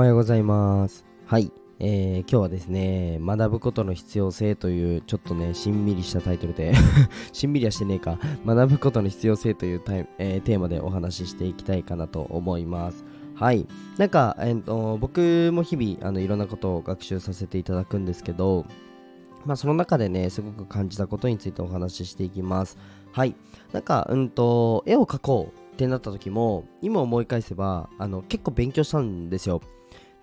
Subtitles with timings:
[0.00, 1.04] おはようございます。
[1.26, 6.72] はい、えー今日はですね、学ぶことの必要性という、ちょっとね、しんみりしたタイトルで、
[7.34, 13.04] しんみりはしてねえか、学ぶことの必要性というタイ、えーテーマでお話ししていきたいかなと思います。
[13.34, 13.66] はい。
[13.98, 18.64] なんか、えーと僕も日々、あの、いろんなことを学習させていただくんですけど、
[19.44, 22.78] まあ、その中でね、すごく感じたことについてお話ししていきます。
[23.12, 23.36] はい。
[23.74, 29.60] なんか、うんと、絵を描こうってなった時も、今思い返せば、あの、結構勉強したんですよ。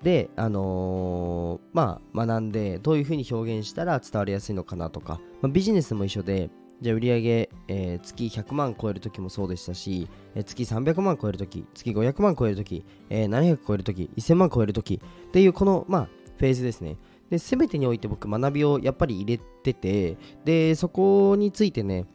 [0.04, 6.50] で、あのーまあ、学んで、どういうふうに表現したら伝わりやすいのかなとか、まあ、ビジネスも一緒で、
[6.82, 16.98] じゃあ売上、えー月100万超える時もそうでしたし、えー月300万超える時、月500万超える時、えー700超える時、1000万超える時っていうこの、まあ、フェーズですね。
[17.32, 22.06] で、全てにおいて僕学びをやっぱり入れてて、で、そこについてね、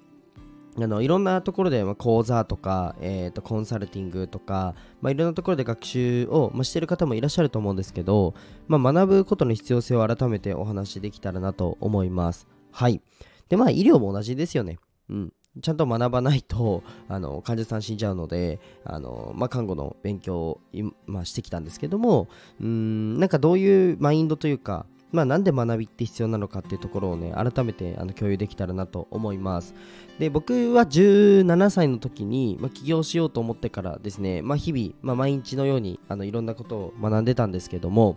[0.79, 8.35] あのいろんなところで、ま、講座とか、えー、とコンサルティングとか、まあ、いろんなところで学習を、ま、してる方もいらっしゃると思うんですけど、
[8.69, 12.47] まあ、学ぶことの必要性を改めてお話しできたらなと思います。
[12.71, 13.03] はい。
[13.51, 14.79] で、まあ、医療も同じですよね。
[15.11, 15.33] うん。
[15.61, 29.75] ちゃんと学ばないとあの患者さん死んじゃうのであの、まあ、看護の勉強をい、まあ、してきたんですけどもうんなんかどういうマインドというかまあ、なんで学びって必要なのかっていうところをね改めてあの共有できたらなと思います。
[30.19, 38.17] で僕は17歳の時に、まあ、起業しようと思ってからですね、まあ、日々、まあ、毎日のようにあのいろんなことを学んでたんですけども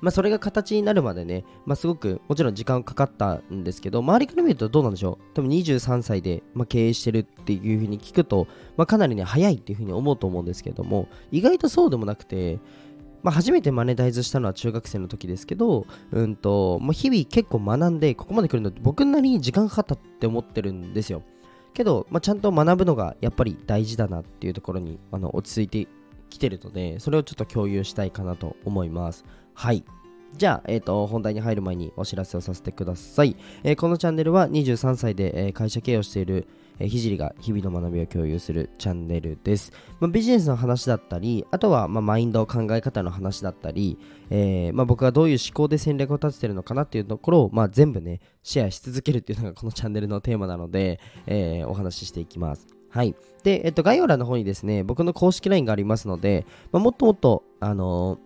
[0.00, 5.34] まあ、それが形になるまでね、まあ、すごくもちろん時間かかったんですけど、周りから見るとどうなんでしょう？
[5.34, 8.46] 多分23歳で、まあ、経営してるっていうふうに聞くと、
[8.78, 12.58] まあ、かなりね、早いっていうふうに思うと思うんですけども、意外とそうでもなくて、
[13.22, 21.22] まあ、初めてマネタイズしたのは中学生の時ですけど、うんと、まあ、日々結構学んで、ここまで来るのって僕なりに時間かかったって思ってるんですよ。
[21.74, 25.90] けど、まあ、ちゃんと学ぶのがやっぱり大事だなっていうところにあの落ち着いて
[26.30, 29.24] きてるので、それをちょっと共有したいかなと思います。
[29.54, 29.84] はい。
[30.34, 33.36] じゃあ、えっ、と、本題に入る前にお知らせをさせてください。
[33.64, 36.46] えーこのチャンネルは23歳で、えー会社経営をしている、
[36.78, 39.72] えーひじりが日々の学びを共有するチャンネルです。
[39.98, 43.98] まあ、ビジネスの話だったり、あとは、まあ、マインド、考え方の話だったり、
[44.30, 52.66] えまあ、僕がどういう思考で戦略を立ててるのかなっていうところを、まあ、全部ね、シェアし続けるっていうのがこのチャンネルのテーマなので、えお話ししていきます。
[52.90, 53.14] はい。
[53.42, 58.18] で、えっと、概要欄の方にですね、僕の公式 LINE がありますので、まあ、もっともっと、あの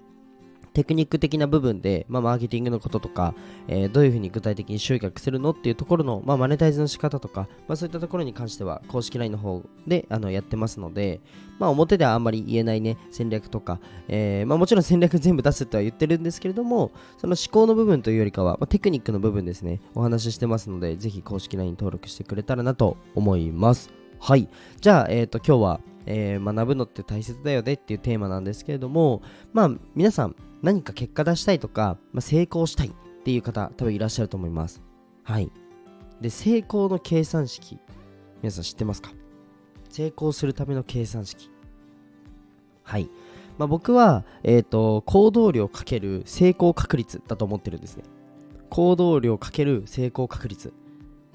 [0.73, 3.35] テクニック的な部分で、まあ、マーケティングのこととか、
[3.69, 11.21] えーどういうふうに具体的に集客するのっていうところの、まあ、マネタイズの仕方とか、まあ、そういったところに関しては公式 LINE の方であのやってますので、
[11.59, 24.01] まあ、表ではあんまり言えないね戦略とか、えーまあ、もちろん戦略全部出すとは言ってるんですけれどもその思考の部分というよりかは、まあ、テクニックの部分ですねお話ししてますのでぜひ公式 LINE 登録してくれたらなと思います。
[24.21, 24.49] はい。
[24.83, 25.81] じゃあ、えー、と今日は、
[26.13, 29.23] えー学ぶのって大切だよねっていうテーマなんですけれども
[29.53, 32.93] まあ皆さん何か結果出したいとか、まあ、成功したいっ
[33.25, 34.83] ていう方多分いらっしゃると思います。
[35.23, 35.51] はい。
[36.21, 37.79] で成功の計算式
[38.43, 39.13] 皆さん知ってますか？
[39.89, 41.51] 成功するための計算式。
[42.83, 43.09] はい、
[43.57, 48.05] まあ、僕は、えー、と行動量かける成功確率だと思ってるんですね。
[48.69, 50.73] 行動量かける成功確率。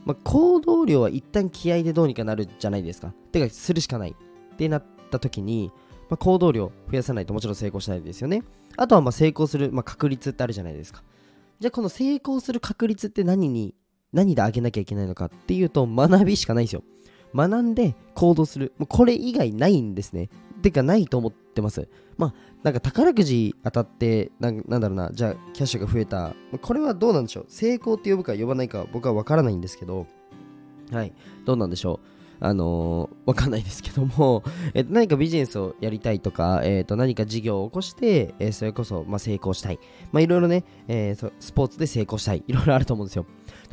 [0.04, 3.14] まあ、行動量は一旦気合でどうにかなるじゃないですか。
[3.32, 4.16] てかするしかない。
[4.56, 5.72] ってなった時に、
[6.10, 8.44] まあ、行動量増やさないともちろん成功しないですよね。
[8.78, 11.04] あとはま成功する、まあ、確率ってあるじゃないですか。
[11.60, 13.76] じゃあこの成功する確率って何に
[14.14, 16.84] 何で上げなきゃいけないのかっていうと学びしかないですよ。
[17.34, 18.74] 学んで行動する。
[18.78, 20.30] もうこれ以外ないんですね。
[20.62, 21.88] てかないと思ってます。
[22.18, 22.34] まあ
[22.64, 26.34] なんか宝くじ当たってなんなんだろうなじゃあキャッシュが増えた。
[26.62, 27.46] これはどうなんでしょう。
[27.50, 30.08] 成功って呼ぶか呼ばないか僕は分からないんですけど。
[30.92, 31.14] はい。
[31.46, 32.15] どうなんでしょう。
[32.46, 39.80] あのー、わかんないですけども、えっと、何かビジネスをやりたいとか、えっと、何か事業を起こして、えーそれこそ、まあ、成功したい。
[40.12, 42.44] まあ、いろいろね、えースポーツで成功したい。
[42.48, 43.26] いろいろあると思うんですよ。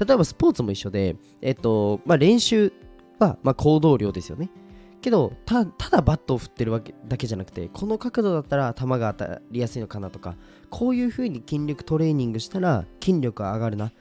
[0.04, 2.72] 例えばスポーツも一緒で、えっと、まあ、練習
[3.18, 4.50] は、まあ、行動量ですよね。
[5.02, 10.36] けどた、だバットを振ってるわけだけじゃなくて、この角度だったら球が当たりやすいのかなとか、
[10.70, 13.92] こういう風に筋力トレーニングしたら筋力が上がるな。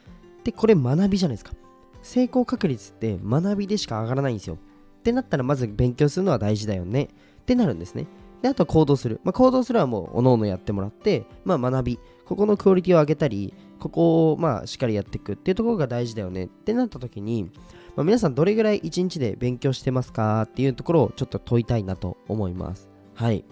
[0.44, 1.53] で、これ学びじゃないですか。
[2.01, 4.56] 成功確率って学びでしか上がらないんですよ。
[4.56, 7.09] ってなったらまず勉強するのは大事だよね
[7.42, 8.07] ってなるんですね。
[8.42, 9.19] で、あとは行動する。
[9.24, 12.00] まあ、行動するはもう、おのおのやってもらって、まあ、学び。
[12.25, 17.51] ここのクオリティを上げたり、ここを、まあ、しっかりやっていくっていうところが大事だよねってなった時に、
[17.95, 22.89] まあ、皆さんどれぐらい一日で勉強してますかっていうところをちょっと問いたいなと思います。
[23.15, 23.44] はい。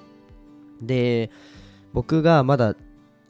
[0.81, 1.30] で、
[1.94, 2.75] 僕がまだ、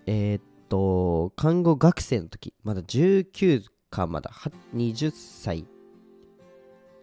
[0.06, 4.32] えーっと、看護学生の時、まだ19かまだ
[4.76, 5.66] 20歳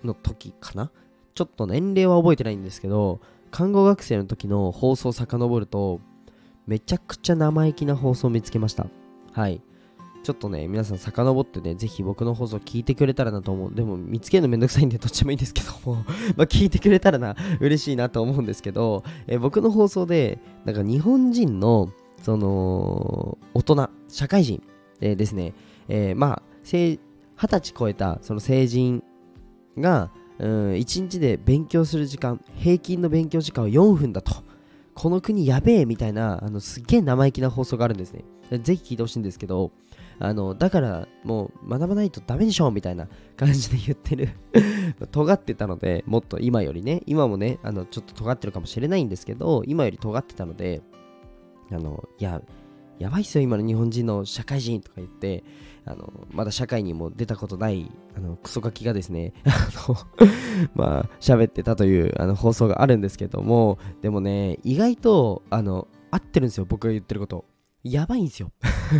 [0.04, 0.90] の時かな？
[1.34, 6.00] ちょっと年齢は覚えてないんですけど看護学生の時の放送を遡ると
[6.66, 8.86] めちゃくちゃ生意気な放送を見つけました。
[9.32, 9.60] はい。
[10.24, 13.74] ちょっとね、皆さん遡ってね、ぜひ僕の放送聞いてくれたらなと思う。
[13.74, 16.04] でも見つけるのめんどくさいんでどっちもいいんですけども。
[16.36, 21.90] ま聞いてくれたらな、嬉しいなと思うんですけど、え僕の放送で、なんか日本人の、
[22.22, 24.60] その、大人、社会人、
[25.00, 25.54] えー、ですね、
[25.86, 26.42] えー、まあ、
[26.74, 26.98] 二
[27.48, 29.02] 十歳超えたその成人
[29.78, 34.32] が、うん、1日で勉強する時間、平均の勉強時間は4分だと。
[34.94, 38.24] この国やべえみたいな、あのすっげえ生意気な放送があるんですね。
[38.62, 39.70] ぜひ聞いてほしいんですけど、
[40.18, 44.30] あのだからもう学ばないとダメでしょみたいな 感じで言ってる
[45.12, 50.82] 尖ってたのでもっと今よりね今もねあのちょっと尖ってるかもしれないんですけど今より尖ってたので
[51.70, 52.40] あのいや
[52.98, 55.44] やばいっすよ今の日本人の社会人とか言って。
[55.88, 59.96] あのまだ社会にも出たことないあのクソガキがですね あの
[60.74, 63.78] まあ喋ってたというあの放送があるんですけども。
[64.02, 67.44] でもね意外とあの合ってるんですよ僕が言ってること。
[67.84, 68.50] やばいんですよ。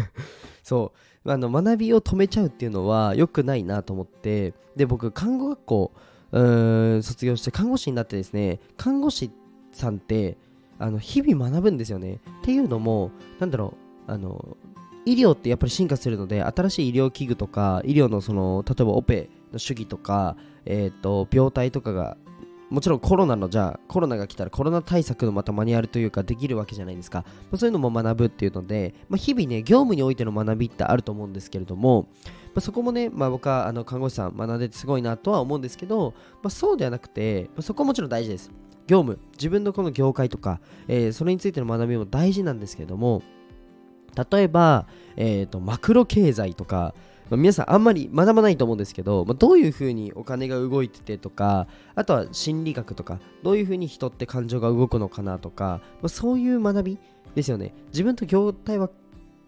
[0.62, 0.92] そ
[1.24, 1.30] う。
[1.32, 4.54] あの学びを止めちゃうっていうのは良くないなと思って。
[4.76, 5.92] で僕看護学校
[6.30, 9.32] うーん卒業して看護師になってですね看護師
[9.72, 10.36] さんって
[10.78, 12.20] あの日々学ぶんですよね。
[12.42, 13.10] っていうのも
[13.40, 14.56] なんだろうあの
[15.04, 22.16] 医療ってやっぱり進化するので新しい医療器具とか医療のその例えばオペの主義とか、えーと病態とかが
[22.68, 38.50] もちろんコロナのじゃあコロナが来たらコロナ対策のまたマニュアルというかできるわけじゃないですか、まあ、そういうのも学ぶっていうので、まあ、日々ね業務においての学びってあると思うんですけれども、まあ、そこもね、まあ、僕はあの看護師さん学んでてすごいなとは思うんですけど、まあ、そうではなくて、まあ、そこもちろん大事です。
[38.88, 43.20] 業務自分のこの業界とか、えー、それについての学びも大事なんですけれども
[44.30, 44.86] 例えば、
[45.16, 46.94] えーとマクロ経済とか
[47.30, 56.98] まあ、皆さんあんまり学ばないと思うんですけど、まあ、どういうふうにお金が動いててとかあとは心理学とかどういうふうに人って感情が動くのかなとか、まあ、そういう学び
[57.34, 57.74] ですよね。
[57.88, 58.88] 自分と業態は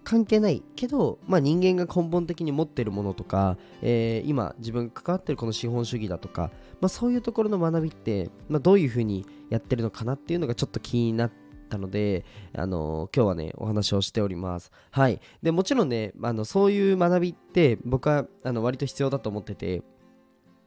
[0.04, 6.50] 関係ないけど、まあ、人間が根本的に持ってるものとか、えー、今自分が関わってるこの資本主義だとか、
[6.80, 12.24] まあ、そういうところの学びって、まあ、どういうふうにやってるのかなっていうのがちょっと気になってたので、
[12.54, 14.70] あの今日はね、お話をしております。
[14.90, 15.20] はい。
[15.42, 19.82] で、もちろんね、あのそういう学びって僕はあの割と必要だと思ってて、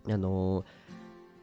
[0.08, 0.64] あの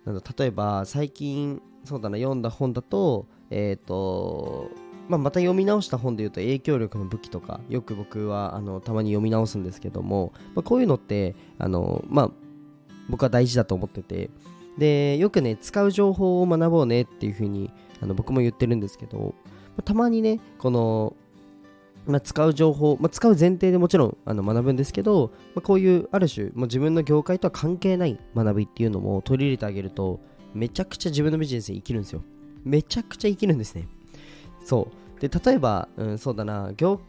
[0.06, 4.70] 例えば最近、そうだな、読んだ本だと、えっ、ー、と、
[5.08, 12.30] まあ、また読み直した本で言うと影響力の武器とかよく僕はあのたまに読み直すんですけども、まあ、こういうのってあの、まあ、
[13.08, 14.30] 僕は大事だと思ってて
[14.76, 19.34] でよくね使う情報を学ぼうねっていう風にあの僕も言ってるんですけど、
[19.76, 21.16] またまにね、この、
[22.06, 30.20] まあ、使う情報、まあ、使う前提でもちろんあの学ぶんですけど、まあ、こういうある種、ま自分の業界とは関係ない学びっていうのも取り入れてあげると、
[30.54, 32.22] めちゃくちゃ自分のビジネスで生きるんですよ。
[32.64, 33.86] めちゃくちゃ生きるんですね。
[34.64, 35.20] そう。
[35.20, 37.00] で、例えば、うん、そうだな、業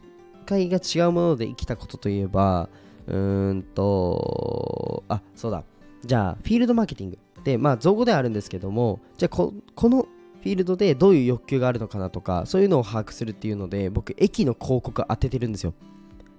[0.46, 2.68] 界が違うもので生きたことといえば、
[3.06, 5.64] うーんと、あ、そうだ。
[6.04, 7.18] じゃあ、フィールドマーケティング。
[7.44, 10.06] で、まあ、造語ではあるんですけども、じゃあ、この
[10.40, 15.74] フィールドでどういう欲求があるのかなとかそういうのを把握するっていうので僕駅の広告当ててるんですよ。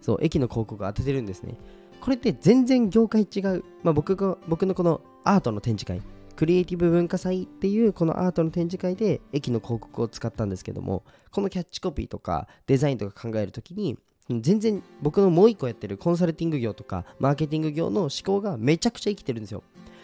[0.01, 1.55] そう駅の広告当ててるんですね。
[1.99, 6.01] これって全然業界違う、まあ、僕が僕のこのアートの展示会
[6.35, 19.61] クリエイティブ文化祭っていうこのアートの展示会で駅の広告を使ったんですけどもこのキャッチコピーとかデザインとか考えるときに全然僕のもう一個やってるコンサルティング業とかマーケティング業の思考がめちゃくちゃ生きてるんですよ。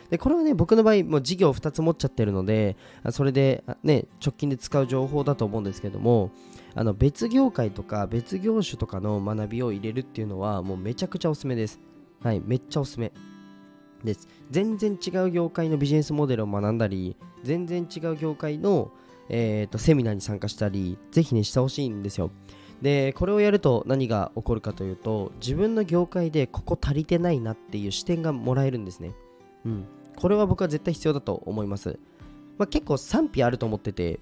[0.09, 2.77] でこれはね僕の場合もう事業2つ持っちゃってるので
[3.11, 6.31] それでね直近で使う情報だと思うんですけども
[6.75, 11.79] あの別業界とか別業種とかの学びを入れるっていうのはもうめちゃくちゃおすすめです。
[12.21, 13.11] はいめっちゃおすすめ。
[14.03, 14.27] です。
[14.51, 18.91] 全然違う業界のビジネスモデルを学んだり全然違う業界の、
[19.29, 22.31] えーと、セミナーに参加したりぜひねしてほしいんですよ。
[22.81, 29.13] でこれをやると何が起こるかというと自分の業界でここ足りてないなっていう視点がもらえるんですね。
[29.65, 29.85] うん。
[30.17, 31.97] これは僕は絶対必要だと思います。
[32.57, 34.19] まあ、結構賛否あると思ってて、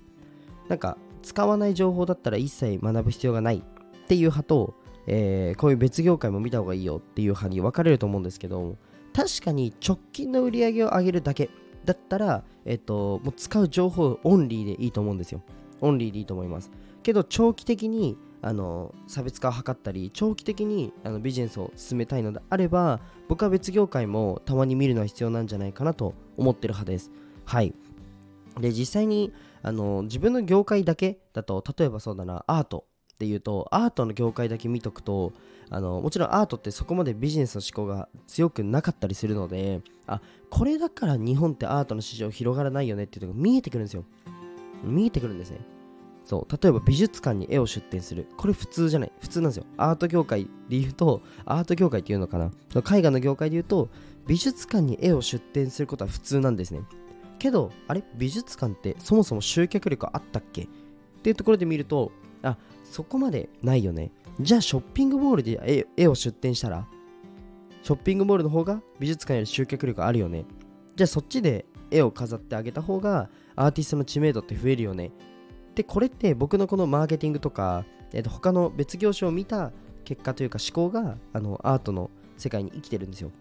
[0.67, 4.75] なんか使わない情報だったら一切学ぶ必要がないっていう派と、
[5.07, 8.75] えー、こういう別業界も見た方がいいよっていう派に分かれると思うんですけど、
[9.13, 11.49] 確かに直近の売り上げを上げるだけ
[11.85, 15.41] だったら、えっ、と、もう使う情報オンリーでいいと思うんですよ。
[15.81, 16.71] オンリーでいいと思います。
[17.03, 27.11] けど長期的にあの差別化を図ったり長期的にあのビジネスを進めたいのであれば僕は別業界もたまに見るのは必要なんじゃないかなと思ってる派です。
[27.45, 27.73] はい。
[28.59, 35.33] で実際にあの自分の業界だけだと例えばそうだなアートっていうとアートの業界だけ見とくと
[35.69, 44.05] あのもちろんアートってそこまでビジネスの思考が強くなかったりするのであこれだから日本ってアートの市場広がらないよねっていうのが見えてくるんですよ。
[44.83, 45.74] 見えてくるんですね。
[46.25, 48.27] そう例えば美術館に絵を出展する。
[48.35, 49.11] これ普通じゃない。
[49.21, 49.65] 普通なんですよ。
[49.77, 52.51] アート業界で言うとアート業界っていうのかな。
[52.75, 53.89] 絵画の業界で言うと
[54.25, 56.81] 美術館に絵を出展することは普通なんですね。
[57.37, 58.03] けどあれ？
[58.15, 60.63] 美術館ってそもそも集客力あったっけ？
[60.63, 60.67] っ
[61.21, 64.11] ていうところで見るとあそこまでないよね。
[64.39, 66.87] じゃあショッピングモールで絵を出展したら
[67.83, 70.45] ショッピングモールの方が美術館より集客力あるよね。
[70.95, 75.11] じゃあそっちで絵を飾ってあげた方がアーティストの知名度って増えるよね。
[75.75, 79.71] でこれって僕のこのマーケティングとか、えー、と他の別業種を見た
[80.05, 83.31] 結果というか思考があのアートの世界に生きてるんですよ。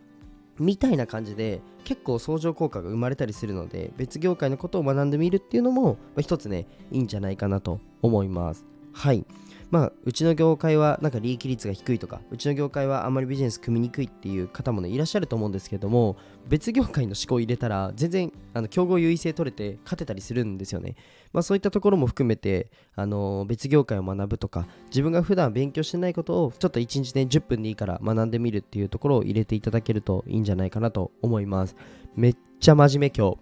[0.59, 8.65] みたいな感じで結構相乗効果が生まれたりするので別業界のことを学んでみるっていうのも、まあ、一つねいいんじゃないかなと思います。
[8.95, 9.27] はい
[9.75, 20.95] まあ、うちの業界はなんか利益率が低いとか、うちの業界はあんまりビジネス組みにくいっていう方もね、いらっしゃると思うんですけども、別業界の思考を入れたら、全然、あの、競合優位性取れて勝てたりするんですよね。
[21.33, 31.75] まあ、そういったところも含めて、あの、別業界を学ぶとか、自分が普段勉強してないことを、ちょっと1日ね、10分でいいから学んでみるっていうところを入れていただけるといいんじゃないかなと思います。
[32.15, 33.39] めっちゃ真面目今日。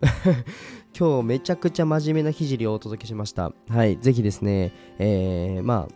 [0.99, 3.53] 今日めちゃくちゃ真面目なひじりをお届けしました。
[3.69, 5.89] はい、ぜひですね、えー、ま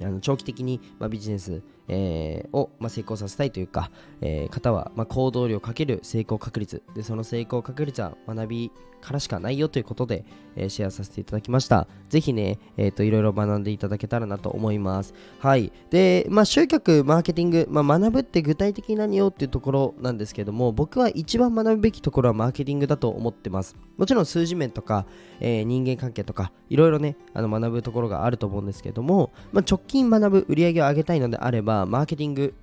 [0.00, 1.62] あ、あの長期的に、まあ、ビジネス、
[1.92, 6.82] えー、を、まあ、成功させたいというか、えー、方は、まあ、行動量かける成功確率。
[6.94, 10.24] でその成功確率は学びからしかないよということで、
[10.56, 11.88] えー、シェアさせていただきました。
[12.08, 15.14] ぜひね、えーと、いろいろ学んでいただけたらなと思います。
[15.38, 15.72] はい。
[15.90, 23.76] で、まあ、集客マーケティング、まあ、学ぶって具体的に何よっていうところなんですけども僕は一番学ぶべきところはマーケティングだと思ってます。
[23.96, 25.06] もちろん数字面とか、
[25.40, 32.54] えー、人間関係とかいろいろねあの学ぶところがあると思うんですけども、まあ、直近学ぶ売り上げを上げたいのであればマーケティング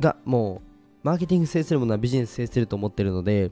[0.00, 0.68] がもう
[1.02, 3.50] マーケティング制するものはビジネス制すると思ってるので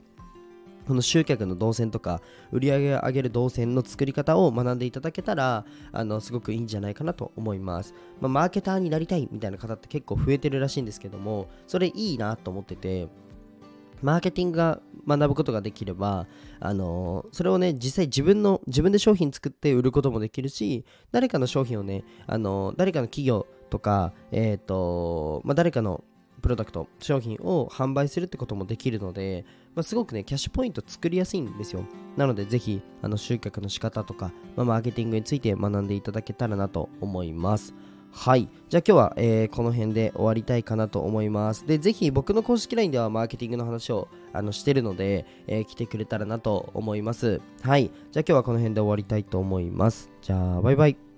[0.87, 13.07] この集客の動線とか売り上げを上げる動線の作り方を学んでいただけたらあのすごくいいんじゃないかなと思います、まあ、マーケターになりたいみたいな方って結構増えてるらしいんですけどもそれいいなと思ってて
[14.01, 16.27] マーケティングが学ぶことができれば、
[16.59, 26.03] あのー、それをね、実際自分の、自分で商品作って売ることもできるし、誰かの商品をね、あのー、誰かの企業とか、え、ー、と、まあ、誰かの
[26.41, 31.85] プロダクト、商品を販売するってこともできるので、まあ、すごくね、キャッシュポイント作りやすいんですよ。
[32.17, 37.73] なので、ぜひ、あの、集客の仕方とか、まあ、マーケティングについて学んでいただけたらなと思います。
[38.11, 38.49] はい。
[38.67, 41.65] じゃあ今日は、えー、この辺で終わりたいかなと思います。
[41.65, 47.39] で、ぜひ僕の公式 LINE ではマーケティングの話をあのしてるので、えー、来てくれたらなと思います。
[47.61, 47.85] はい。
[47.85, 50.11] じゃあ今日はこの辺で終わりたいと思います。
[50.21, 51.10] じゃあ、バイバイ。